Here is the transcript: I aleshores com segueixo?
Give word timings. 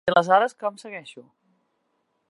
I 0.09 0.11
aleshores 0.11 0.55
com 0.63 0.79
segueixo? 0.83 1.23